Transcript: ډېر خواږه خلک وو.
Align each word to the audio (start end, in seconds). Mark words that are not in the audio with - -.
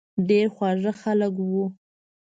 ډېر 0.29 0.45
خواږه 0.55 0.91
خلک 1.01 1.33
وو. 1.51 1.65